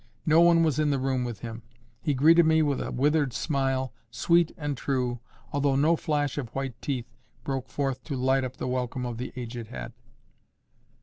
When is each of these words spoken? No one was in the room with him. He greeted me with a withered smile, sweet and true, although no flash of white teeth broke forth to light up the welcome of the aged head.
No 0.25 0.41
one 0.41 0.63
was 0.63 0.79
in 0.79 0.89
the 0.89 0.97
room 0.97 1.23
with 1.23 1.41
him. 1.41 1.61
He 2.01 2.15
greeted 2.15 2.43
me 2.47 2.63
with 2.63 2.81
a 2.81 2.89
withered 2.91 3.33
smile, 3.33 3.93
sweet 4.09 4.51
and 4.57 4.75
true, 4.75 5.19
although 5.53 5.75
no 5.75 5.95
flash 5.95 6.39
of 6.39 6.49
white 6.55 6.73
teeth 6.81 7.13
broke 7.43 7.69
forth 7.69 8.03
to 8.05 8.15
light 8.15 8.43
up 8.43 8.57
the 8.57 8.67
welcome 8.67 9.05
of 9.05 9.19
the 9.19 9.31
aged 9.35 9.67
head. 9.67 9.93